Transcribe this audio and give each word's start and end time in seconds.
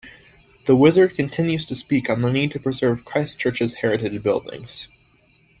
The 0.65 0.75
Wizard 0.75 1.13
continues 1.13 1.63
to 1.67 1.75
speak 1.75 2.09
on 2.09 2.23
the 2.23 2.31
need 2.31 2.49
to 2.53 2.59
preserve 2.59 3.05
Christchurch's 3.05 3.75
heritage 3.81 4.23
buildings. 4.23 4.87